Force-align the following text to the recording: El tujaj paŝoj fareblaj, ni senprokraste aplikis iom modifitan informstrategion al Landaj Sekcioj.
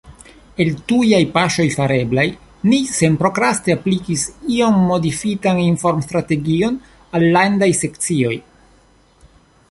El 0.63 0.69
tujaj 0.91 1.17
paŝoj 1.33 1.65
fareblaj, 1.73 2.23
ni 2.69 2.79
senprokraste 2.93 3.73
aplikis 3.77 4.23
iom 4.55 4.79
modifitan 4.93 5.61
informstrategion 5.65 6.79
al 7.19 7.27
Landaj 7.37 7.69
Sekcioj. 7.81 8.33